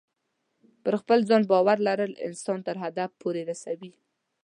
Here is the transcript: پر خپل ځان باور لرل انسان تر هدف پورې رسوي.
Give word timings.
پر 0.83 0.93
خپل 1.01 1.19
ځان 1.29 1.43
باور 1.51 1.77
لرل 1.87 2.11
انسان 2.27 2.59
تر 2.67 2.75
هدف 2.83 3.09
پورې 3.21 3.41
رسوي. 3.51 3.91